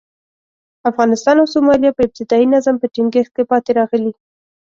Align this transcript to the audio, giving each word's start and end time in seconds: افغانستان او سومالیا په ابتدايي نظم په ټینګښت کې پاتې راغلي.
افغانستان 0.89 1.35
او 1.41 1.47
سومالیا 1.53 1.91
په 1.95 2.01
ابتدايي 2.07 2.45
نظم 2.53 2.75
په 2.79 2.87
ټینګښت 2.93 3.31
کې 3.35 3.43
پاتې 3.51 3.71
راغلي. 3.79 4.11